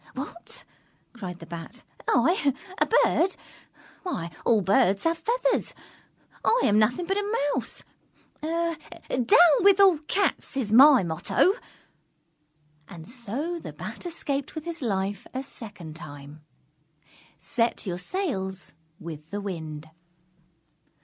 "What," 0.15 0.63
cried 1.13 1.37
the 1.37 1.45
Bat, 1.45 1.83
"I, 2.07 2.55
a 2.79 2.87
Bird! 2.87 3.35
Why, 4.01 4.31
all 4.43 4.61
Birds 4.61 5.03
have 5.03 5.19
feathers! 5.19 5.75
I 6.43 6.59
am 6.63 6.79
nothing 6.79 7.05
but 7.05 7.17
a 7.17 7.35
Mouse. 7.53 7.83
'Down 8.41 9.27
with 9.63 9.79
all 9.79 9.99
Cats,' 10.07 10.57
is 10.57 10.73
my 10.73 11.03
motto!" 11.03 11.53
And 12.87 13.07
so 13.07 13.59
the 13.59 13.73
Bat 13.73 14.07
escaped 14.07 14.55
with 14.55 14.65
his 14.65 14.81
life 14.81 15.27
a 15.35 15.43
second 15.43 15.95
time. 15.95 16.41
_Set 17.39 17.85
your 17.85 17.99
sails 17.99 18.73
with 18.99 19.29
the 19.29 19.39
wind. 19.39 19.87